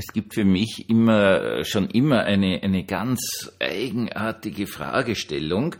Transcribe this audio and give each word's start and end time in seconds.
Es 0.00 0.14
gibt 0.14 0.32
für 0.32 0.46
mich 0.46 0.88
immer, 0.88 1.62
schon 1.62 1.90
immer 1.90 2.20
eine, 2.20 2.62
eine 2.62 2.84
ganz 2.84 3.52
eigenartige 3.60 4.66
Fragestellung, 4.66 5.76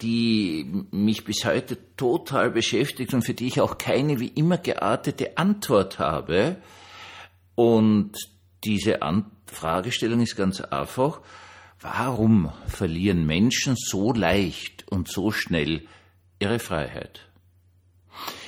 die 0.00 0.86
mich 0.90 1.26
bis 1.26 1.44
heute 1.44 1.76
total 1.94 2.50
beschäftigt 2.50 3.12
und 3.12 3.26
für 3.26 3.34
die 3.34 3.48
ich 3.48 3.60
auch 3.60 3.76
keine 3.76 4.20
wie 4.20 4.28
immer 4.28 4.56
geartete 4.56 5.36
Antwort 5.36 5.98
habe. 5.98 6.56
Und 7.56 8.12
diese 8.64 9.02
An 9.02 9.26
Fragestellung 9.44 10.22
ist 10.22 10.34
ganz 10.34 10.62
einfach. 10.62 11.20
Warum 11.78 12.50
verlieren 12.68 13.26
Menschen 13.26 13.76
so 13.76 14.14
leicht 14.14 14.88
und 14.88 15.12
so 15.12 15.30
schnell 15.30 15.86
ihre 16.40 16.58
Freiheit? 16.58 17.28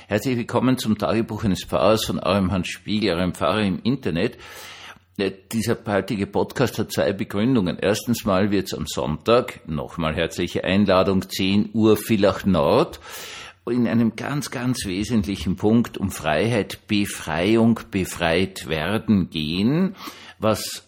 Herzlich 0.08 0.38
willkommen 0.38 0.78
zum 0.78 0.96
Tagebuch 0.96 1.44
eines 1.44 1.62
Pfarrers 1.62 2.06
von 2.06 2.20
eurem 2.20 2.52
Hans 2.52 2.68
Spiegel, 2.68 3.12
eurem 3.12 3.34
Pfarrer 3.34 3.64
im 3.64 3.82
Internet. 3.82 4.38
Äh, 5.20 5.32
dieser 5.52 5.76
heutige 5.86 6.26
Podcast 6.26 6.78
hat 6.78 6.92
zwei 6.92 7.12
Begründungen. 7.12 7.78
Erstens 7.80 8.24
mal 8.24 8.50
wird 8.50 8.68
es 8.68 8.74
am 8.74 8.86
Sonntag, 8.86 9.60
nochmal 9.68 10.14
herzliche 10.14 10.64
Einladung, 10.64 11.28
10 11.28 11.70
Uhr 11.74 11.96
Villach 11.96 12.44
Nord, 12.46 13.00
in 13.66 13.86
einem 13.86 14.16
ganz, 14.16 14.50
ganz 14.50 14.86
wesentlichen 14.86 15.56
Punkt 15.56 15.98
um 15.98 16.10
Freiheit, 16.10 16.86
Befreiung, 16.88 17.80
befreit 17.90 18.68
werden 18.68 19.30
gehen, 19.30 19.94
was 20.38 20.86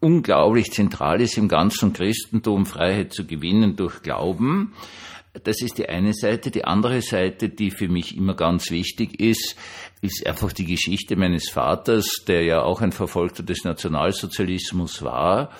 unglaublich 0.00 0.72
zentral 0.72 1.20
ist 1.20 1.36
im 1.36 1.48
ganzen 1.48 1.92
Christentum, 1.92 2.66
Freiheit 2.66 3.12
zu 3.12 3.26
gewinnen 3.26 3.76
durch 3.76 4.02
Glauben. 4.02 4.72
Das 5.42 5.60
ist 5.60 5.78
die 5.78 5.88
eine 5.88 6.14
Seite. 6.14 6.50
Die 6.50 6.64
andere 6.64 7.02
Seite, 7.02 7.48
die 7.48 7.70
für 7.70 7.88
mich 7.88 8.16
immer 8.16 8.34
ganz 8.34 8.70
wichtig 8.70 9.18
ist, 9.20 9.56
ist 10.00 10.26
einfach 10.26 10.52
die 10.52 10.64
Geschichte 10.64 11.16
meines 11.16 11.50
Vaters, 11.50 12.22
der 12.28 12.44
ja 12.44 12.62
auch 12.62 12.80
ein 12.80 12.92
Verfolgter 12.92 13.42
des 13.42 13.64
Nationalsozialismus 13.64 15.02
war 15.02 15.50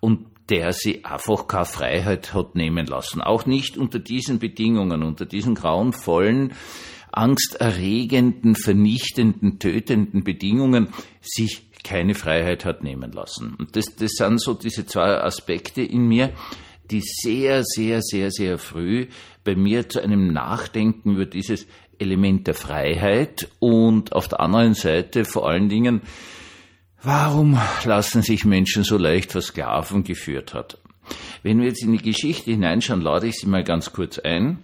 und 0.00 0.26
der 0.48 0.72
sie 0.72 1.04
einfach 1.04 1.46
keine 1.46 1.66
Freiheit 1.66 2.32
hat 2.32 2.54
nehmen 2.54 2.86
lassen. 2.86 3.20
Auch 3.20 3.44
nicht 3.44 3.76
unter 3.76 3.98
diesen 3.98 4.38
Bedingungen, 4.38 5.02
unter 5.02 5.26
diesen 5.26 5.54
grauenvollen, 5.54 6.54
angsterregenden, 7.12 8.54
vernichtenden, 8.54 9.58
tötenden 9.58 10.24
Bedingungen 10.24 10.88
sich 11.20 11.66
keine 11.84 12.14
Freiheit 12.14 12.64
hat 12.64 12.82
nehmen 12.82 13.12
lassen. 13.12 13.54
Und 13.58 13.76
das, 13.76 13.94
das 13.96 14.12
sind 14.12 14.40
so 14.40 14.54
diese 14.54 14.86
zwei 14.86 15.20
Aspekte 15.20 15.82
in 15.82 16.06
mir, 16.06 16.32
die 16.90 17.02
sehr, 17.02 17.64
sehr, 17.64 18.02
sehr, 18.02 18.30
sehr 18.30 18.58
früh 18.58 19.08
bei 19.44 19.54
mir 19.54 19.88
zu 19.88 20.02
einem 20.02 20.32
Nachdenken 20.32 21.14
über 21.14 21.26
dieses 21.26 21.66
Element 21.98 22.46
der 22.46 22.54
Freiheit 22.54 23.48
und 23.58 24.12
auf 24.12 24.28
der 24.28 24.40
anderen 24.40 24.74
Seite 24.74 25.24
vor 25.24 25.48
allen 25.48 25.68
Dingen, 25.68 26.02
warum 27.02 27.58
lassen 27.84 28.22
sich 28.22 28.44
Menschen 28.44 28.84
so 28.84 28.96
leicht 28.96 29.32
versklaven 29.32 30.04
geführt 30.04 30.54
hat. 30.54 30.78
Wenn 31.42 31.60
wir 31.60 31.68
jetzt 31.68 31.82
in 31.82 31.92
die 31.92 32.02
Geschichte 32.02 32.50
hineinschauen, 32.50 33.00
lade 33.00 33.28
ich 33.28 33.36
sie 33.36 33.46
mal 33.46 33.64
ganz 33.64 33.92
kurz 33.92 34.18
ein. 34.18 34.58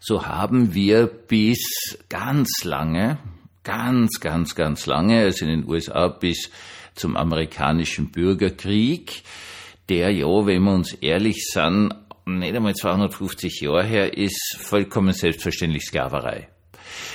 So 0.00 0.26
haben 0.26 0.74
wir 0.74 1.06
bis 1.06 1.98
ganz 2.08 2.64
lange, 2.64 3.18
ganz, 3.62 4.20
ganz, 4.20 4.54
ganz 4.54 4.86
lange, 4.86 5.22
also 5.22 5.44
in 5.44 5.50
den 5.50 5.68
USA 5.68 6.08
bis 6.08 6.50
zum 6.94 7.16
amerikanischen 7.16 8.10
Bürgerkrieg, 8.10 9.22
der 9.88 10.10
ja, 10.10 10.26
wenn 10.26 10.62
wir 10.62 10.74
uns 10.74 10.94
ehrlich 10.94 11.44
sind, 11.46 11.94
nicht 12.26 12.54
einmal 12.54 12.74
250 12.74 13.60
Jahre 13.60 13.84
her 13.84 14.16
ist, 14.16 14.56
vollkommen 14.60 15.12
selbstverständlich 15.12 15.84
Sklaverei. 15.84 16.48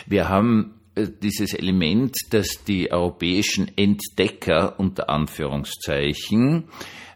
Wir 0.05 0.29
haben 0.29 0.81
äh, 0.95 1.07
dieses 1.21 1.53
Element, 1.53 2.15
dass 2.31 2.63
die 2.65 2.91
europäischen 2.91 3.71
Entdecker 3.77 4.79
unter 4.79 5.09
Anführungszeichen, 5.09 6.65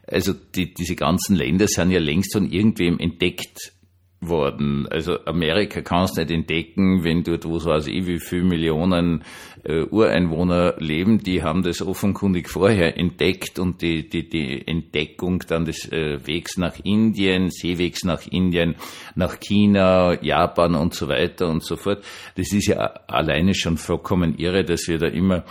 also 0.08 0.34
die, 0.34 0.74
diese 0.74 0.96
ganzen 0.96 1.36
Länder 1.36 1.68
sind 1.68 1.92
ja 1.92 2.00
längst 2.00 2.34
von 2.34 2.50
irgendwem 2.50 3.00
entdeckt 3.00 3.74
worden. 4.22 4.88
Also 4.90 5.18
Amerika 5.26 5.82
kannst 5.82 6.18
nicht 6.18 6.30
entdecken, 6.30 7.04
wenn 7.04 7.24
dort, 7.24 7.46
wo 7.46 7.64
weiß 7.64 7.88
ich, 7.88 8.06
wie 8.06 8.20
viele 8.20 8.44
Millionen 8.44 9.24
äh, 9.64 9.82
Ureinwohner 9.82 10.76
leben, 10.78 11.18
die 11.20 11.42
haben 11.42 11.64
das 11.64 11.82
offenkundig 11.82 12.48
vorher 12.48 12.98
entdeckt 12.98 13.58
und 13.58 13.82
die, 13.82 14.08
die, 14.08 14.30
die 14.30 14.68
Entdeckung 14.68 15.44
dann 15.48 15.66
des 15.66 15.92
äh, 15.92 16.26
Wegs 16.26 16.58
nach 16.58 16.80
Indien, 16.84 17.50
Seewegs 17.50 18.04
nach 18.04 18.28
Indien, 18.28 18.76
nach 19.16 19.40
China, 19.40 20.22
Japan 20.22 20.76
und 20.76 20.94
so 20.94 21.08
weiter 21.08 21.50
und 21.50 21.64
so 21.64 21.76
fort. 21.76 22.04
Das 22.36 22.54
ist 22.54 22.68
ja 22.68 22.78
alleine 23.08 23.56
schon 23.56 23.78
vollkommen 23.78 24.38
irre, 24.38 24.64
dass 24.64 24.88
wir 24.88 25.00
da 25.00 25.08
immer 25.08 25.46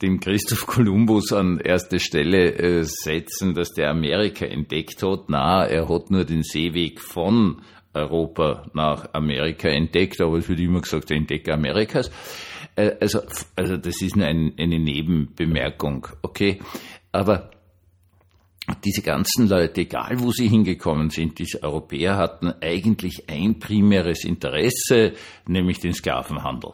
den 0.00 0.18
Christoph 0.18 0.66
Kolumbus 0.66 1.32
an 1.32 1.58
erste 1.58 2.00
Stelle 2.00 2.54
äh, 2.54 2.84
setzen, 2.84 3.54
dass 3.54 3.72
der 3.72 3.90
Amerika 3.90 4.44
entdeckt 4.46 5.02
hat. 5.02 5.28
Na, 5.28 5.64
er 5.66 5.88
hat 5.88 6.10
nur 6.10 6.24
den 6.24 6.42
Seeweg 6.42 7.00
von 7.00 7.62
Europa 7.94 8.66
nach 8.74 9.12
Amerika 9.12 9.68
entdeckt, 9.68 10.20
aber 10.20 10.38
es 10.38 10.48
wird 10.48 10.60
immer 10.60 10.80
gesagt, 10.80 11.10
der 11.10 11.16
Entdecker 11.16 11.54
Amerikas. 11.54 12.10
Äh, 12.76 12.92
also, 13.00 13.20
also 13.56 13.76
das 13.76 14.00
ist 14.02 14.16
nur 14.16 14.26
ein, 14.26 14.52
eine 14.58 14.78
Nebenbemerkung, 14.78 16.08
okay? 16.22 16.60
Aber 17.12 17.50
diese 18.84 19.02
ganzen 19.02 19.48
Leute, 19.48 19.82
egal 19.82 20.20
wo 20.20 20.30
sie 20.30 20.48
hingekommen 20.48 21.10
sind, 21.10 21.38
diese 21.38 21.62
Europäer 21.62 22.16
hatten 22.16 22.52
eigentlich 22.60 23.28
ein 23.28 23.58
primäres 23.58 24.24
Interesse, 24.24 25.12
nämlich 25.46 25.80
den 25.80 25.92
Sklavenhandel. 25.92 26.72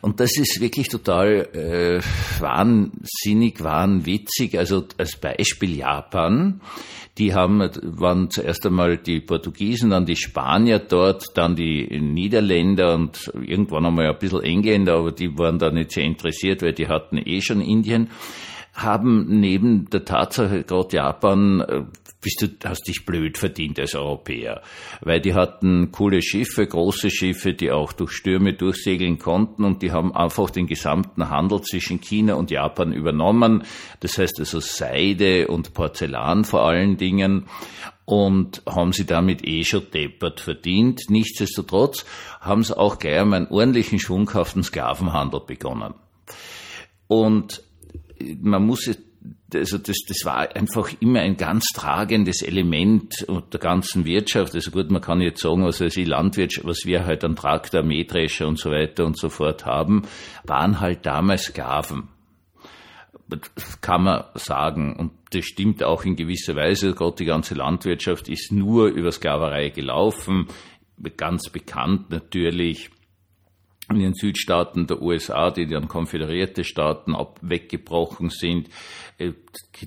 Und 0.00 0.20
das 0.20 0.36
ist 0.38 0.60
wirklich 0.60 0.88
total 0.88 1.48
äh, 1.52 2.00
wahnsinnig, 2.40 3.62
wahnwitzig. 3.62 4.58
Also 4.58 4.86
als 4.96 5.16
Beispiel 5.16 5.76
Japan, 5.76 6.60
die 7.18 7.34
haben, 7.34 7.60
waren 7.82 8.30
zuerst 8.30 8.64
einmal 8.64 8.96
die 8.96 9.20
Portugiesen, 9.20 9.90
dann 9.90 10.06
die 10.06 10.16
Spanier 10.16 10.78
dort, 10.78 11.24
dann 11.34 11.54
die 11.54 12.00
Niederländer 12.00 12.94
und 12.94 13.30
irgendwann 13.34 13.84
einmal 13.84 14.06
ein 14.06 14.18
bisschen 14.18 14.42
Engländer, 14.42 14.94
aber 14.96 15.12
die 15.12 15.36
waren 15.36 15.58
da 15.58 15.70
nicht 15.70 15.92
sehr 15.92 16.04
interessiert, 16.04 16.62
weil 16.62 16.72
die 16.72 16.88
hatten 16.88 17.18
eh 17.18 17.42
schon 17.42 17.60
Indien 17.60 18.08
haben 18.72 19.40
neben 19.40 19.90
der 19.90 20.04
Tatsache, 20.04 20.62
gerade 20.64 20.96
Japan 20.96 21.60
äh, 21.60 21.82
bist 22.20 22.42
du, 22.42 22.68
hast 22.68 22.86
dich 22.86 23.04
blöd 23.06 23.38
verdient 23.38 23.78
als 23.78 23.94
Europäer. 23.94 24.62
Weil 25.00 25.20
die 25.20 25.34
hatten 25.34 25.90
coole 25.90 26.22
Schiffe, 26.22 26.66
große 26.66 27.10
Schiffe, 27.10 27.54
die 27.54 27.70
auch 27.70 27.92
durch 27.92 28.12
Stürme 28.12 28.54
durchsegeln 28.54 29.18
konnten 29.18 29.64
und 29.64 29.82
die 29.82 29.92
haben 29.92 30.14
einfach 30.14 30.50
den 30.50 30.66
gesamten 30.66 31.30
Handel 31.30 31.62
zwischen 31.62 32.00
China 32.00 32.34
und 32.34 32.50
Japan 32.50 32.92
übernommen. 32.92 33.64
Das 34.00 34.18
heißt 34.18 34.38
also 34.38 34.60
Seide 34.60 35.48
und 35.48 35.72
Porzellan 35.72 36.44
vor 36.44 36.66
allen 36.66 36.96
Dingen 36.96 37.46
und 38.04 38.62
haben 38.66 38.92
sie 38.92 39.06
damit 39.06 39.46
eh 39.46 39.64
schon 39.64 39.90
deppert 39.92 40.40
verdient. 40.40 41.02
Nichtsdestotrotz 41.08 42.04
haben 42.40 42.64
sie 42.64 42.76
auch 42.76 42.98
gleich 42.98 43.20
einmal 43.20 43.38
einen 43.38 43.48
ordentlichen 43.48 43.98
schwunghaften 43.98 44.62
Sklavenhandel 44.62 45.40
begonnen. 45.46 45.94
Und 47.06 47.62
man 48.40 48.66
muss 48.66 48.90
also 49.54 49.78
das, 49.78 49.96
das 50.06 50.24
war 50.24 50.54
einfach 50.54 50.90
immer 51.00 51.20
ein 51.20 51.36
ganz 51.36 51.66
tragendes 51.74 52.42
Element 52.42 53.26
der 53.52 53.60
ganzen 53.60 54.04
Wirtschaft. 54.04 54.54
Also 54.54 54.70
gut, 54.70 54.90
man 54.90 55.02
kann 55.02 55.20
jetzt 55.20 55.42
sagen, 55.42 55.64
was 55.64 55.80
weiß 55.80 55.96
ich, 55.96 56.06
Landwirtschaft, 56.06 56.66
was 56.66 56.84
wir 56.84 57.04
halt 57.04 57.24
an 57.24 57.36
Traktor, 57.36 57.82
Mähdrescher 57.82 58.46
und 58.46 58.58
so 58.58 58.70
weiter 58.70 59.04
und 59.04 59.18
so 59.18 59.28
fort 59.28 59.66
haben, 59.66 60.02
waren 60.44 60.80
halt 60.80 61.04
damals 61.04 61.44
Sklaven. 61.44 62.08
Das 63.28 63.80
kann 63.80 64.04
man 64.04 64.24
sagen. 64.34 64.96
Und 64.96 65.12
das 65.30 65.44
stimmt 65.44 65.82
auch 65.82 66.04
in 66.04 66.16
gewisser 66.16 66.56
Weise. 66.56 66.94
Gott, 66.94 67.20
die 67.20 67.24
ganze 67.24 67.54
Landwirtschaft 67.54 68.28
ist 68.28 68.50
nur 68.52 68.88
über 68.88 69.12
Sklaverei 69.12 69.68
gelaufen. 69.68 70.48
Ganz 71.16 71.48
bekannt 71.50 72.10
natürlich 72.10 72.90
in 73.90 73.98
den 73.98 74.14
Südstaaten 74.14 74.86
der 74.86 75.02
USA, 75.02 75.50
die 75.50 75.66
dann 75.66 75.88
konföderierte 75.88 76.64
Staaten 76.64 77.14
ab 77.14 77.38
weggebrochen 77.42 78.30
sind, 78.30 78.68
äh, 79.18 79.32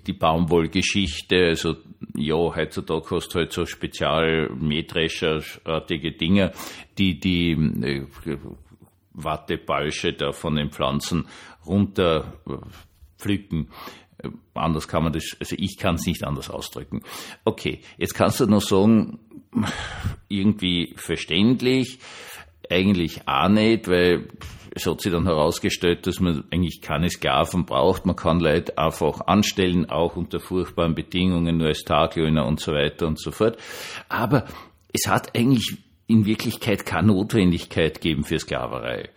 die 0.05 0.13
Baumwollgeschichte, 0.13 1.47
also 1.47 1.75
ja, 2.15 2.35
heutzutage 2.35 3.15
hast 3.15 3.33
du 3.33 3.39
halt 3.39 3.53
so 3.53 3.65
spezial 3.65 4.49
Mähdrescherartige 4.49 6.11
Dinge, 6.11 6.51
die 6.97 7.19
die 7.19 7.51
äh, 7.51 8.05
Wattebalsche 9.13 10.13
da 10.13 10.31
von 10.31 10.55
den 10.55 10.71
Pflanzen 10.71 11.27
runter 11.65 12.33
äh. 13.17 13.69
Anders 14.53 14.87
kann 14.87 15.03
man 15.03 15.13
das, 15.13 15.35
also 15.39 15.55
ich 15.57 15.77
kann 15.77 15.95
es 15.95 16.05
nicht 16.05 16.23
anders 16.23 16.49
ausdrücken. 16.49 17.01
Okay, 17.45 17.81
jetzt 17.97 18.13
kannst 18.13 18.39
du 18.39 18.45
noch 18.45 18.61
sagen, 18.61 19.19
irgendwie 20.29 20.93
verständlich, 20.95 21.99
eigentlich 22.69 23.27
auch 23.27 23.49
nicht, 23.49 23.87
weil 23.87 24.27
es 24.75 24.87
hat 24.87 25.01
sich 25.01 25.11
dann 25.11 25.25
herausgestellt, 25.25 26.07
dass 26.07 26.19
man 26.19 26.43
eigentlich 26.51 26.81
keine 26.81 27.09
Sklaven 27.09 27.65
braucht. 27.65 28.05
Man 28.05 28.15
kann 28.15 28.39
Leute 28.39 28.77
einfach 28.77 29.21
anstellen, 29.21 29.89
auch 29.89 30.15
unter 30.15 30.39
furchtbaren 30.39 30.95
Bedingungen, 30.95 31.57
nur 31.57 31.67
als 31.67 31.83
Taglöhner 31.83 32.45
und 32.45 32.59
so 32.59 32.71
weiter 32.71 33.07
und 33.07 33.19
so 33.19 33.31
fort. 33.31 33.57
Aber 34.09 34.45
es 34.91 35.07
hat 35.07 35.35
eigentlich 35.37 35.77
in 36.07 36.25
Wirklichkeit 36.25 36.85
keine 36.85 37.07
Notwendigkeit 37.07 38.01
gegeben 38.01 38.23
für 38.23 38.39
Sklaverei. 38.39 39.09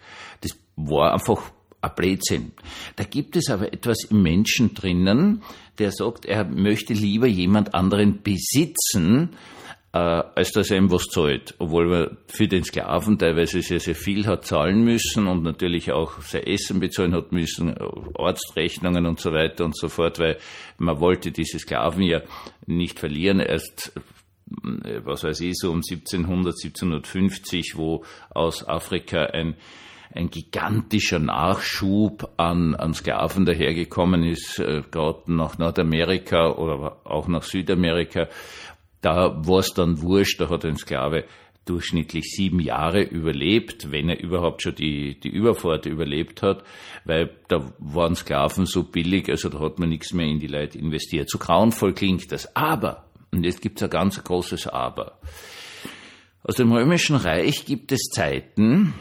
Das 0.42 0.58
war 0.76 1.14
einfach 1.14 1.50
ein 1.80 1.90
Blödsinn. 1.96 2.52
Da 2.96 3.04
gibt 3.04 3.36
es 3.36 3.48
aber 3.48 3.72
etwas 3.72 4.04
im 4.10 4.22
Menschen 4.22 4.74
drinnen, 4.74 5.42
der 5.78 5.92
sagt, 5.92 6.26
er 6.26 6.44
möchte 6.44 6.92
lieber 6.92 7.26
jemand 7.26 7.74
anderen 7.74 8.22
besitzen, 8.22 9.30
äh, 9.96 10.22
als 10.34 10.52
dass 10.52 10.70
er 10.70 10.76
ihm 10.76 10.90
was 10.90 11.04
zahlt. 11.04 11.54
Obwohl 11.58 11.86
man 11.86 12.16
für 12.28 12.46
den 12.46 12.64
Sklaven 12.64 13.18
teilweise 13.18 13.62
sehr, 13.62 13.80
sehr 13.80 13.94
viel 13.94 14.26
hat 14.26 14.44
zahlen 14.44 14.84
müssen 14.84 15.26
und 15.26 15.42
natürlich 15.42 15.90
auch 15.90 16.20
sein 16.20 16.42
Essen 16.42 16.80
bezahlen 16.80 17.14
hat 17.14 17.32
müssen, 17.32 17.74
Arztrechnungen 18.18 19.06
und 19.06 19.18
so 19.20 19.32
weiter 19.32 19.64
und 19.64 19.76
so 19.76 19.88
fort, 19.88 20.18
weil 20.18 20.36
man 20.76 21.00
wollte 21.00 21.32
diese 21.32 21.58
Sklaven 21.58 22.02
ja 22.02 22.20
nicht 22.66 22.98
verlieren. 22.98 23.40
Erst 23.40 23.92
äh, 24.84 25.00
was 25.02 25.24
weiß 25.24 25.40
ich, 25.40 25.54
so 25.56 25.70
um 25.70 25.78
1700, 25.78 26.54
1750, 26.62 27.76
wo 27.76 28.04
aus 28.30 28.68
Afrika 28.68 29.24
ein 29.24 29.56
ein 30.14 30.30
gigantischer 30.30 31.18
Nachschub 31.18 32.32
an, 32.38 32.74
an 32.74 32.94
Sklaven 32.94 33.44
dahergekommen 33.44 34.24
ist, 34.24 34.58
äh, 34.58 34.82
gerade 34.90 35.30
nach 35.30 35.58
Nordamerika 35.58 36.52
oder 36.52 36.96
auch 37.04 37.28
nach 37.28 37.42
Südamerika. 37.42 38.28
Da 39.06 39.36
war 39.46 39.60
es 39.60 39.72
dann 39.72 40.02
wurscht, 40.02 40.40
da 40.40 40.50
hat 40.50 40.64
ein 40.64 40.76
Sklave 40.76 41.26
durchschnittlich 41.64 42.24
sieben 42.24 42.58
Jahre 42.58 43.02
überlebt, 43.02 43.92
wenn 43.92 44.08
er 44.08 44.18
überhaupt 44.18 44.62
schon 44.62 44.74
die, 44.74 45.20
die 45.20 45.28
Überfahrt 45.28 45.86
überlebt 45.86 46.42
hat, 46.42 46.64
weil 47.04 47.30
da 47.46 47.72
waren 47.78 48.16
Sklaven 48.16 48.66
so 48.66 48.82
billig, 48.82 49.28
also 49.28 49.48
da 49.48 49.60
hat 49.60 49.78
man 49.78 49.90
nichts 49.90 50.12
mehr 50.12 50.26
in 50.26 50.40
die 50.40 50.48
Leute 50.48 50.78
investiert. 50.78 51.30
So 51.30 51.38
grauenvoll 51.38 51.92
klingt 51.92 52.32
das. 52.32 52.56
Aber, 52.56 53.04
und 53.30 53.44
jetzt 53.44 53.62
gibt 53.62 53.78
es 53.78 53.84
ein 53.84 53.90
ganz 53.90 54.24
großes 54.24 54.66
Aber. 54.66 55.20
Aus 56.42 56.56
dem 56.56 56.72
Römischen 56.72 57.14
Reich 57.14 57.64
gibt 57.64 57.92
es 57.92 58.10
Zeiten, 58.12 58.92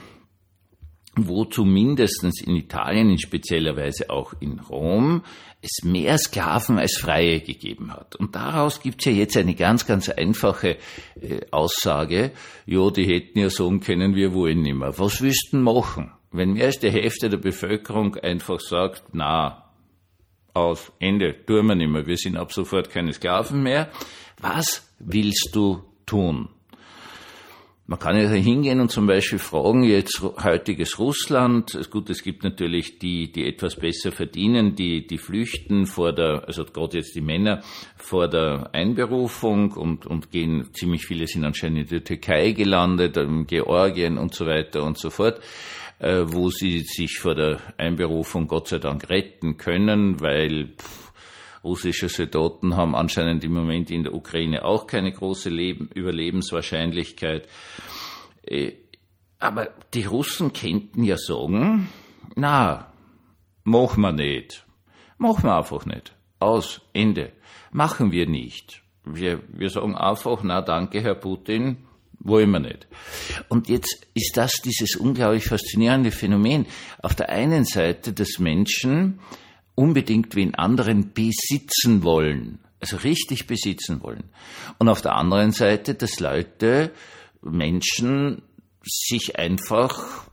wo 1.15 1.45
zumindest 1.45 2.23
in 2.45 2.55
Italien, 2.55 3.09
in 3.09 3.17
spezieller 3.17 3.75
Weise 3.77 4.09
auch 4.09 4.33
in 4.39 4.59
Rom, 4.59 5.23
es 5.61 5.83
mehr 5.83 6.17
Sklaven 6.17 6.77
als 6.77 6.97
Freie 6.97 7.41
gegeben 7.41 7.91
hat. 7.91 8.15
Und 8.15 8.35
daraus 8.35 8.81
gibt 8.81 8.99
es 8.99 9.05
ja 9.05 9.11
jetzt 9.11 9.37
eine 9.37 9.55
ganz, 9.55 9.85
ganz 9.85 10.09
einfache 10.09 10.77
äh, 11.21 11.41
Aussage, 11.51 12.31
ja, 12.65 12.89
die 12.89 13.05
hätten 13.05 13.39
ja 13.39 13.49
sagen 13.49 13.79
können, 13.79 14.15
wir 14.15 14.33
wollen 14.33 14.61
nicht 14.61 14.75
mehr. 14.75 14.97
Was 14.97 15.21
wüssten 15.21 15.61
machen? 15.61 16.11
Wenn 16.31 16.53
mehr 16.53 16.65
als 16.65 16.79
die 16.79 16.91
Hälfte 16.91 17.29
der 17.29 17.37
Bevölkerung 17.37 18.15
einfach 18.15 18.59
sagt, 18.59 19.03
na, 19.13 19.71
aus, 20.53 20.91
Ende, 20.99 21.45
tun 21.45 21.67
wir 21.67 21.75
nicht 21.75 21.89
mehr, 21.89 22.05
wir 22.05 22.17
sind 22.17 22.37
ab 22.37 22.53
sofort 22.53 22.89
keine 22.89 23.13
Sklaven 23.13 23.63
mehr, 23.63 23.89
was 24.39 24.89
willst 24.99 25.49
du 25.53 25.83
tun? 26.05 26.49
Man 27.87 27.99
kann 27.99 28.17
ja 28.17 28.27
hingehen 28.27 28.79
und 28.79 28.89
zum 28.89 29.05
Beispiel 29.05 29.37
fragen, 29.37 29.83
jetzt 29.83 30.19
heutiges 30.43 30.97
Russland, 30.97 31.87
gut, 31.91 32.09
es 32.09 32.23
gibt 32.23 32.43
natürlich 32.43 32.97
die, 32.97 33.31
die 33.31 33.45
etwas 33.45 33.75
besser 33.75 34.11
verdienen, 34.11 34.73
die, 34.73 35.05
die 35.05 35.19
flüchten 35.19 35.85
vor 35.85 36.11
der, 36.11 36.45
also 36.47 36.65
gerade 36.65 36.97
jetzt 36.97 37.15
die 37.15 37.21
Männer, 37.21 37.61
vor 37.95 38.27
der 38.27 38.71
Einberufung 38.73 39.73
und, 39.73 40.07
und 40.07 40.31
gehen, 40.31 40.73
ziemlich 40.73 41.05
viele 41.05 41.27
sind 41.27 41.45
anscheinend 41.45 41.81
in 41.81 41.87
der 41.89 42.03
Türkei 42.03 42.53
gelandet, 42.53 43.17
in 43.17 43.45
Georgien 43.45 44.17
und 44.17 44.33
so 44.33 44.47
weiter 44.47 44.81
und 44.81 44.97
so 44.97 45.11
fort, 45.11 45.39
äh, 45.99 46.23
wo 46.25 46.49
sie 46.49 46.79
sich 46.79 47.19
vor 47.19 47.35
der 47.35 47.59
Einberufung 47.77 48.47
Gott 48.47 48.67
sei 48.67 48.79
Dank 48.79 49.11
retten 49.11 49.57
können, 49.57 50.19
weil, 50.21 50.73
pff, 50.75 51.04
russische 51.65 52.07
Soldaten 52.07 52.77
haben 52.77 52.95
anscheinend 52.95 53.43
im 53.43 53.53
Moment 53.53 53.91
in 53.91 54.03
der 54.03 54.13
Ukraine 54.13 54.63
auch 54.63 54.87
keine 54.87 55.11
große 55.11 55.49
Leben, 55.49 55.89
Überlebenswahrscheinlichkeit. 55.93 57.49
Äh, 58.43 58.73
aber 59.39 59.69
die 59.93 60.05
Russen 60.05 60.53
könnten 60.53 61.03
ja 61.03 61.17
sagen, 61.17 61.89
na, 62.35 62.91
machen 63.63 64.01
wir 64.01 64.13
nicht. 64.13 64.65
Machen 65.17 65.43
wir 65.43 65.57
einfach 65.57 65.85
nicht. 65.85 66.13
Aus, 66.39 66.81
Ende. 66.93 67.33
Machen 67.71 68.11
wir 68.11 68.27
nicht. 68.27 68.83
Wir, 69.03 69.41
wir 69.49 69.69
sagen 69.69 69.95
einfach, 69.95 70.43
na 70.43 70.61
danke, 70.61 71.01
Herr 71.01 71.15
Putin, 71.15 71.85
wollen 72.19 72.51
wir 72.51 72.59
nicht. 72.59 72.87
Und 73.49 73.69
jetzt 73.69 74.07
ist 74.13 74.35
das 74.37 74.61
dieses 74.61 74.95
unglaublich 74.95 75.45
faszinierende 75.45 76.11
Phänomen. 76.11 76.65
Auf 77.01 77.15
der 77.15 77.29
einen 77.29 77.65
Seite, 77.65 78.13
dass 78.13 78.39
Menschen 78.39 79.19
unbedingt 79.75 80.35
wen 80.35 80.55
anderen 80.55 81.13
besitzen 81.13 82.03
wollen, 82.03 82.59
also 82.79 82.97
richtig 82.97 83.47
besitzen 83.47 84.01
wollen. 84.01 84.23
Und 84.79 84.89
auf 84.89 85.01
der 85.01 85.15
anderen 85.15 85.51
Seite, 85.51 85.93
dass 85.93 86.19
Leute, 86.19 86.91
Menschen 87.41 88.41
sich 88.83 89.37
einfach 89.37 90.27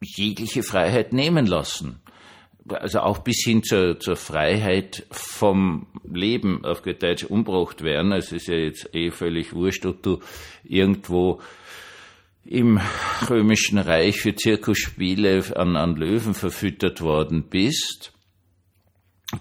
jegliche 0.00 0.62
Freiheit 0.62 1.12
nehmen 1.12 1.46
lassen. 1.46 2.00
Also 2.68 3.00
auch 3.00 3.18
bis 3.18 3.42
hin 3.44 3.62
zur, 3.62 3.98
zur 3.98 4.16
Freiheit 4.16 5.06
vom 5.10 5.86
Leben 6.04 6.64
auf 6.64 6.82
Deutsch 6.82 7.24
umbracht 7.24 7.82
werden. 7.82 8.12
Es 8.12 8.30
ist 8.30 8.46
ja 8.46 8.56
jetzt 8.56 8.94
eh 8.94 9.10
völlig 9.10 9.54
wurscht, 9.54 9.86
ob 9.86 10.02
du 10.02 10.20
irgendwo 10.64 11.40
im 12.44 12.80
römischen 13.28 13.78
Reich 13.78 14.20
für 14.20 14.34
Zirkusspiele 14.34 15.44
an, 15.56 15.76
an 15.76 15.96
Löwen 15.96 16.34
verfüttert 16.34 17.00
worden 17.00 17.44
bist 17.48 18.12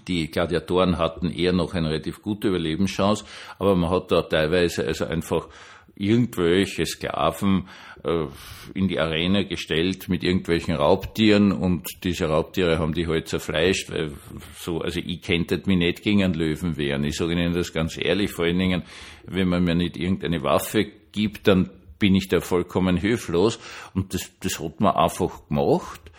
die 0.08 0.30
Gladiatoren 0.30 0.98
hatten 0.98 1.32
eher 1.32 1.54
noch 1.54 1.74
eine 1.74 1.90
relativ 1.90 2.22
gute 2.22 2.50
Überlebenschance, 2.50 3.26
aber 3.58 3.76
man 3.76 3.90
hat 3.90 4.12
da 4.12 4.22
teilweise 4.22 4.86
also 4.86 5.06
einfach 5.06 5.48
irgendwelche 5.96 6.86
Sklaven 6.86 7.68
äh, 8.04 8.26
in 8.74 8.88
die 8.88 9.00
Arena 9.00 9.44
gestellt 9.44 10.10
mit 10.10 10.24
irgendwelchen 10.24 10.76
Raubtieren 10.76 11.52
und 11.52 12.04
diese 12.04 12.26
Raubtiere 12.26 12.80
haben 12.80 12.94
die 12.94 13.08
halt 13.08 13.28
zerfleischt, 13.28 13.90
weil 13.92 14.12
so, 14.60 14.82
also 14.82 15.00
ich 15.00 15.22
könnte 15.22 15.62
mich 15.66 15.78
nicht 15.78 16.04
gegen 16.04 16.24
einen 16.24 16.34
Löwen 16.34 16.78
wehren. 16.78 17.04
Ich 17.04 17.18
sage 17.18 17.34
Ihnen 17.34 17.54
das 17.54 17.74
ganz 17.74 17.98
ehrlich, 17.98 18.32
vor 18.32 18.46
allen 18.46 18.60
Dingen, 18.60 18.84
wenn 19.26 19.48
man 19.48 19.64
mir 19.64 19.76
nicht 19.76 19.98
irgendeine 19.98 20.44
Waffe 20.44 20.86
gibt, 21.12 21.48
dann 21.48 21.72
bin 21.98 22.14
ich 22.14 22.28
da 22.28 22.42
vollkommen 22.42 22.98
hilflos 22.98 23.60
und 23.96 24.14
das, 24.14 24.32
das 24.42 24.60
hat 24.60 24.80
man 24.80 24.96
einfach 24.96 25.48
gemacht 25.48 26.12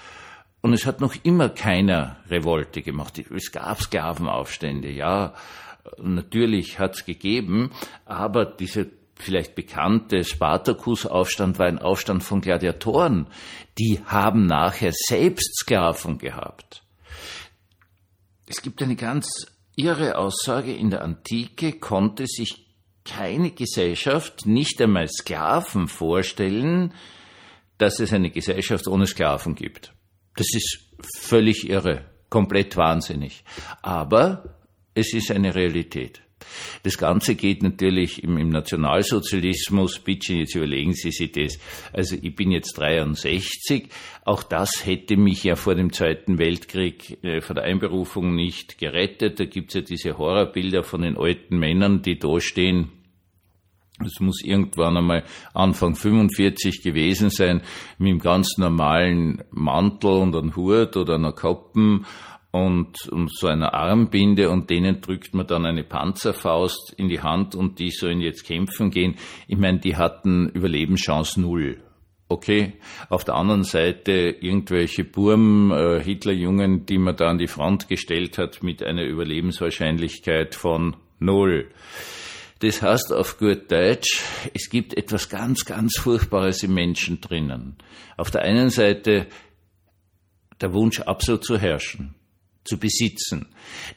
und 0.69 0.75
es 0.75 0.85
hat 0.85 1.01
noch 1.01 1.15
immer 1.23 1.49
keiner 1.49 2.19
Revolte 2.29 2.83
gemacht. 2.83 3.19
Es 3.35 3.53
gab 3.53 3.81
Sklavenaufstände, 3.81 4.91
ja, 4.91 5.33
natürlich 5.97 6.79
hat 6.79 6.95
es 6.95 7.07
gegeben, 7.07 7.71
aber 8.05 8.45
dieser 8.45 8.85
vielleicht 9.15 9.55
bekannte 9.55 10.25
Spartakusaufstand 10.25 11.59
war 11.59 11.69
ein 11.69 11.79
Aufstand 11.79 12.23
von 12.23 12.43
Gladiatoren. 12.43 13.29
Die 13.79 13.99
haben 14.05 14.45
nachher 14.45 14.93
selbst 14.93 15.57
Sklaven 15.59 16.19
gehabt. 16.19 16.83
Es 18.47 18.61
gibt 18.61 18.83
eine 18.83 18.97
ganz 18.97 19.47
irre 19.75 20.19
Aussage, 20.19 20.75
in 20.75 20.91
der 20.91 21.01
Antike 21.01 21.79
konnte 21.79 22.27
sich 22.27 22.67
keine 23.07 23.53
Gesellschaft, 23.53 24.45
nicht 24.45 24.83
einmal 24.83 25.09
Sklaven 25.09 25.89
vorstellen, 25.89 26.93
dass 27.79 28.01
es 28.01 28.13
eine 28.13 28.29
Gesellschaft 28.31 28.87
ohne 28.87 29.07
Sklaven 29.07 29.55
gibt. 29.55 29.95
Das 30.37 30.47
ist 30.55 30.91
völlig 31.21 31.69
irre, 31.69 32.05
komplett 32.29 32.77
wahnsinnig. 32.77 33.45
Aber 33.83 34.57
es 34.95 35.15
ist 35.15 35.31
eine 35.31 35.55
Realität. 35.55 36.23
Das 36.83 36.99
Ganze 36.99 37.35
geht 37.35 37.63
natürlich 37.63 38.23
im, 38.23 38.39
im, 38.39 38.49
Nationalsozialismus, 38.51 39.99
bitte 39.99 40.35
jetzt 40.35 40.55
überlegen 40.55 40.93
Sie 40.93 41.11
sich 41.11 41.33
das. 41.33 41.59
Also 41.93 42.17
ich 42.21 42.35
bin 42.35 42.53
jetzt 42.53 42.79
63, 42.79 43.89
auch 44.25 44.43
das 44.43 44.87
hätte 44.87 45.17
mich 45.17 45.45
ja 45.45 45.57
vor 45.57 45.75
dem 45.75 45.93
Zweiten 45.93 46.39
Weltkrieg 46.39 47.23
äh, 47.23 47.41
vor 47.41 47.55
der 47.55 47.65
Einberufung 47.65 48.35
nicht 48.35 48.79
gerettet. 48.79 49.41
Da 49.41 49.45
gibt's 49.45 49.75
ja 49.75 49.81
diese 49.81 50.17
Horrorbilder 50.17 50.83
von 50.83 51.03
den 51.03 51.17
alten 51.17 51.59
Männern, 51.59 52.03
die 52.03 52.19
da 52.19 52.41
stehen 52.41 52.93
es 54.05 54.21
muss 54.21 54.43
irgendwann 54.43 54.97
einmal 54.97 55.25
Anfang 55.55 55.95
45 55.95 56.83
gewesen 56.83 57.31
sein, 57.31 57.63
mit 57.99 58.11
einem 58.11 58.19
ganz 58.21 58.59
normalen 58.59 59.43
Mantel 59.51 60.13
und 60.13 60.37
einem 60.37 60.57
Hut 60.57 60.97
oder 60.97 61.15
einer 61.15 61.33
Kappen 61.33 62.07
und, 62.51 63.09
und 63.11 63.31
so 63.33 63.47
einer 63.47 63.75
Armbinde 63.75 64.51
und 64.51 64.71
denen 64.71 65.01
drückt 65.01 65.35
man 65.35 65.47
dann 65.47 65.67
eine 65.67 65.85
Panzerfaust 65.85 66.95
in 66.97 67.09
die 67.09 67.21
Hand 67.21 67.55
und 67.55 67.79
die 67.79 67.91
sollen 67.91 68.21
jetzt 68.21 68.45
kämpfen 68.45 68.91
gehen. 68.91 69.17
Ich 69.47 69.59
meine, 69.59 69.79
die 69.79 69.97
hatten 69.97 70.49
Überlebenschance 70.49 71.41
null. 71.41 71.83
Okay, 72.31 72.75
auf 73.09 73.25
der 73.25 73.37
anderen 73.37 73.65
Seite 73.65 74.13
irgendwelche 74.13 75.03
Burm, 75.03 75.73
äh, 75.73 75.99
Hitlerjungen, 76.03 76.85
die 76.85 76.99
man 76.99 77.17
da 77.17 77.31
an 77.31 77.39
die 77.39 77.47
Front 77.47 77.89
gestellt 77.89 78.37
hat 78.37 78.63
mit 78.63 78.83
einer 78.83 79.05
Überlebenswahrscheinlichkeit 79.05 80.55
von 80.55 80.97
null. 81.21 81.71
Das 82.61 82.83
heißt 82.83 83.13
auf 83.13 83.39
gut 83.39 83.71
Deutsch, 83.71 84.21
es 84.53 84.69
gibt 84.69 84.97
etwas 84.97 85.29
ganz, 85.29 85.65
ganz 85.65 85.97
Furchtbares 85.99 86.63
im 86.65 86.75
Menschen 86.75 87.21
drinnen. 87.21 87.77
Auf 88.17 88.31
der 88.31 88.43
einen 88.43 88.71
Seite 88.71 89.29
der 90.61 90.75
Wunsch, 90.75 91.01
absolut 91.01 91.45
zu 91.45 91.57
herrschen, 91.57 92.15
zu 92.65 92.79
besitzen, 92.79 93.47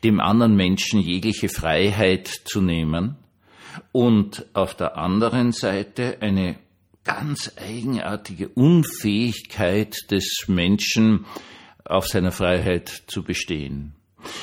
dem 0.03 0.20
anderen 0.20 0.56
Menschen 0.56 1.01
jegliche 1.01 1.50
Freiheit 1.50 2.27
zu 2.27 2.62
nehmen 2.62 3.15
und 3.91 4.46
auf 4.53 4.75
der 4.75 4.96
anderen 4.96 5.53
Seite 5.53 6.18
eine 6.22 6.60
ganz 7.03 7.51
eigenartige 7.58 8.50
Unfähigkeit 8.50 9.96
des 10.12 10.46
Menschen, 10.48 11.25
auf 11.84 12.08
seiner 12.08 12.32
Freiheit 12.32 12.89
zu 13.08 13.24
bestehen. 13.24 13.96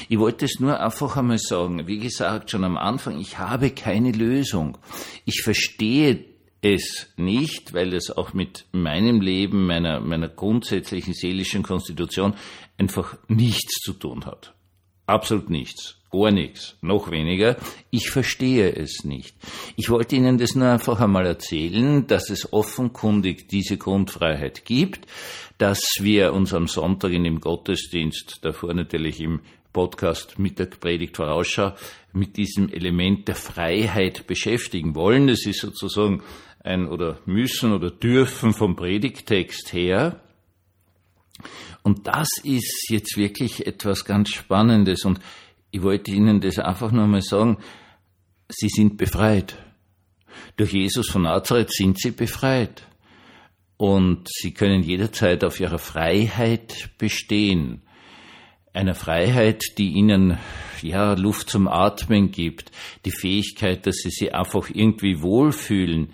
Ich 0.08 0.18
wollte 0.18 0.44
es 0.44 0.60
nur 0.60 0.80
einfach 0.80 1.16
einmal 1.16 1.38
sagen, 1.38 1.86
wie 1.86 1.98
gesagt, 1.98 2.50
schon 2.50 2.64
am 2.64 2.76
Anfang, 2.76 3.18
ich 3.18 3.38
habe 3.38 3.70
keine 3.70 4.12
Lösung. 4.12 4.78
Ich 5.24 5.42
verstehe 5.42 6.24
es 6.60 7.06
nicht, 7.16 7.72
weil 7.72 7.94
es 7.94 8.10
auch 8.10 8.32
mit 8.32 8.66
meinem 8.72 9.20
Leben, 9.20 9.66
meiner, 9.66 10.00
meiner 10.00 10.28
grundsätzlichen 10.28 11.14
seelischen 11.14 11.62
Konstitution 11.62 12.34
einfach 12.76 13.16
nichts 13.28 13.80
zu 13.82 13.92
tun 13.92 14.24
hat. 14.26 14.54
Absolut 15.06 15.50
nichts. 15.50 15.96
Gar 16.10 16.30
nichts. 16.30 16.76
Noch 16.80 17.10
weniger. 17.10 17.56
Ich 17.90 18.10
verstehe 18.10 18.74
es 18.74 19.04
nicht. 19.04 19.36
Ich 19.76 19.90
wollte 19.90 20.16
Ihnen 20.16 20.38
das 20.38 20.54
nur 20.54 20.68
einfach 20.68 21.00
einmal 21.00 21.26
erzählen, 21.26 22.06
dass 22.06 22.30
es 22.30 22.52
offenkundig 22.52 23.48
diese 23.48 23.76
Grundfreiheit 23.76 24.64
gibt, 24.64 25.06
dass 25.58 25.80
wir 26.00 26.32
uns 26.32 26.54
am 26.54 26.66
Sonntag 26.66 27.12
in 27.12 27.24
dem 27.24 27.40
Gottesdienst, 27.40 28.38
davor 28.42 28.72
natürlich 28.72 29.20
im 29.20 29.40
Podcast 29.78 30.40
Mittagpredigt 30.40 31.16
Vorausschau, 31.16 31.72
mit 32.12 32.36
diesem 32.36 32.68
Element 32.68 33.28
der 33.28 33.36
Freiheit 33.36 34.26
beschäftigen 34.26 34.96
wollen. 34.96 35.28
Das 35.28 35.46
ist 35.46 35.60
sozusagen 35.60 36.24
ein 36.64 36.88
oder 36.88 37.20
müssen 37.26 37.72
oder 37.72 37.92
dürfen 37.92 38.52
vom 38.52 38.74
Predigtext 38.74 39.72
her. 39.72 40.20
Und 41.84 42.08
das 42.08 42.26
ist 42.42 42.90
jetzt 42.90 43.16
wirklich 43.16 43.68
etwas 43.68 44.04
ganz 44.04 44.30
Spannendes 44.30 45.04
und 45.04 45.20
ich 45.70 45.80
wollte 45.80 46.10
Ihnen 46.10 46.40
das 46.40 46.58
einfach 46.58 46.90
nur 46.90 47.06
mal 47.06 47.22
sagen. 47.22 47.58
Sie 48.48 48.70
sind 48.70 48.96
befreit. 48.96 49.58
Durch 50.56 50.72
Jesus 50.72 51.08
von 51.08 51.22
Nazareth 51.22 51.72
sind 51.72 52.00
Sie 52.00 52.10
befreit. 52.10 52.82
Und 53.76 54.26
Sie 54.28 54.52
können 54.52 54.82
jederzeit 54.82 55.44
auf 55.44 55.60
Ihrer 55.60 55.78
Freiheit 55.78 56.90
bestehen. 56.98 57.82
Einer 58.72 58.94
Freiheit, 58.94 59.62
die 59.78 59.92
Ihnen 59.92 60.38
ja, 60.82 61.14
Luft 61.14 61.50
zum 61.50 61.68
Atmen 61.68 62.30
gibt, 62.30 62.70
die 63.04 63.10
Fähigkeit, 63.10 63.86
dass 63.86 63.96
Sie 63.96 64.10
sich 64.10 64.34
einfach 64.34 64.70
irgendwie 64.72 65.22
wohlfühlen, 65.22 66.12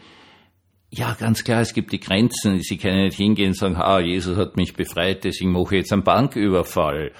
ja, 0.96 1.16
ganz 1.18 1.42
klar, 1.42 1.60
es 1.60 1.74
gibt 1.74 1.92
die 1.92 1.98
Grenzen. 1.98 2.60
Sie 2.60 2.76
können 2.76 3.04
nicht 3.04 3.16
hingehen 3.16 3.48
und 3.48 3.56
sagen, 3.56 3.74
ah, 3.76 3.98
Jesus 3.98 4.36
hat 4.36 4.56
mich 4.56 4.74
befreit, 4.74 5.24
deswegen 5.24 5.50
mache 5.50 5.74
ich 5.74 5.80
jetzt 5.80 5.92
einen 5.92 6.04
Banküberfall 6.04 7.10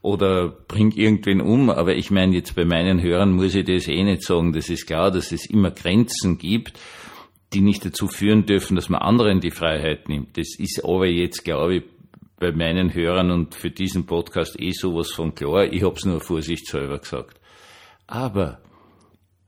oder 0.00 0.48
bring 0.48 0.92
irgendwen 0.92 1.42
um. 1.42 1.68
Aber 1.68 1.94
ich 1.94 2.10
meine, 2.10 2.34
jetzt 2.34 2.54
bei 2.54 2.64
meinen 2.64 3.02
Hörern 3.02 3.32
muss 3.32 3.54
ich 3.54 3.66
das 3.66 3.86
eh 3.86 4.02
nicht 4.02 4.22
sagen. 4.22 4.54
Das 4.54 4.70
ist 4.70 4.86
klar, 4.86 5.10
dass 5.10 5.30
es 5.32 5.44
immer 5.44 5.70
Grenzen 5.70 6.38
gibt, 6.38 6.78
die 7.52 7.60
nicht 7.60 7.84
dazu 7.84 8.08
führen 8.08 8.46
dürfen, 8.46 8.76
dass 8.76 8.88
man 8.88 9.02
anderen 9.02 9.40
die 9.40 9.50
Freiheit 9.50 10.08
nimmt. 10.08 10.38
Das 10.38 10.58
ist 10.58 10.82
aber 10.82 11.06
jetzt, 11.06 11.44
glaube 11.44 11.76
ich, 11.76 11.82
bei 12.38 12.52
meinen 12.52 12.94
Hörern 12.94 13.30
und 13.30 13.54
für 13.54 13.70
diesen 13.70 14.06
Podcast 14.06 14.60
eh 14.60 14.72
sowas 14.72 15.10
von 15.10 15.34
klar. 15.34 15.72
Ich 15.72 15.82
habe 15.82 15.96
es 15.96 16.04
nur 16.04 16.20
vorsichtshalber 16.20 16.98
gesagt. 16.98 17.40
Aber, 18.06 18.60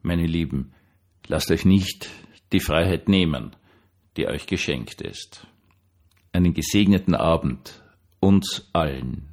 meine 0.02 0.26
Lieben, 0.26 0.72
lasst 1.26 1.50
euch 1.50 1.64
nicht 1.64 2.10
die 2.52 2.60
Freiheit 2.60 3.08
nehmen 3.08 3.54
die 4.16 4.26
euch 4.26 4.46
geschenkt 4.46 5.00
ist. 5.00 5.46
Einen 6.32 6.54
gesegneten 6.54 7.14
Abend 7.14 7.82
uns 8.20 8.68
allen. 8.72 9.29